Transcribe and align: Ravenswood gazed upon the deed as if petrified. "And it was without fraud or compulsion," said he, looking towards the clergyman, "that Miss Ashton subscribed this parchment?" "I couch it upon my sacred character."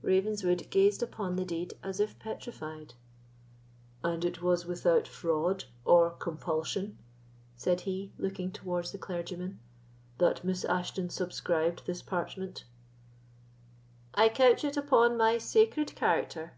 Ravenswood 0.00 0.70
gazed 0.70 1.02
upon 1.02 1.36
the 1.36 1.44
deed 1.44 1.74
as 1.82 2.00
if 2.00 2.18
petrified. 2.18 2.94
"And 4.02 4.24
it 4.24 4.40
was 4.40 4.64
without 4.64 5.06
fraud 5.06 5.64
or 5.84 6.08
compulsion," 6.12 6.96
said 7.54 7.82
he, 7.82 8.10
looking 8.16 8.50
towards 8.50 8.92
the 8.92 8.96
clergyman, 8.98 9.60
"that 10.16 10.42
Miss 10.42 10.64
Ashton 10.64 11.10
subscribed 11.10 11.84
this 11.84 12.00
parchment?" 12.00 12.64
"I 14.14 14.30
couch 14.30 14.64
it 14.64 14.78
upon 14.78 15.18
my 15.18 15.36
sacred 15.36 15.94
character." 15.94 16.54